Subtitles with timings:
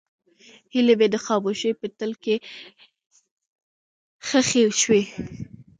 [0.73, 2.35] هیلې مې د خاموشۍ په تل کې
[4.27, 5.01] ښخې شوې.